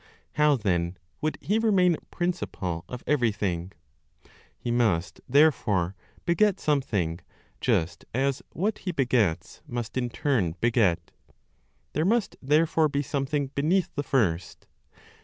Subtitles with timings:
[0.31, 3.71] How then would He remain principle of everything?
[4.57, 7.19] He must therefore beget something,
[7.59, 11.11] just as what He begets must in turn beget.
[11.93, 14.65] There must therefore be something beneath the First.